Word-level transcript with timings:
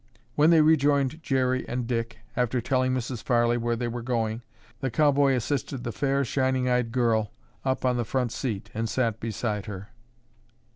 When 0.33 0.49
they 0.49 0.61
rejoined 0.61 1.21
Jerry 1.21 1.63
and 1.69 1.85
Dick, 1.85 2.17
after 2.35 2.59
telling 2.59 2.91
Mrs. 2.91 3.21
Farley 3.21 3.55
where 3.55 3.75
they 3.75 3.87
were 3.87 4.01
going, 4.01 4.41
the 4.79 4.89
cowboy 4.89 5.35
assisted 5.35 5.83
the 5.83 5.91
fair 5.91 6.25
shining 6.25 6.67
eyed 6.67 6.91
girl 6.91 7.29
up 7.63 7.85
on 7.85 7.97
the 7.97 8.03
front 8.03 8.31
seat 8.31 8.71
and 8.73 8.89
sat 8.89 9.19
beside 9.19 9.67
her. 9.67 9.89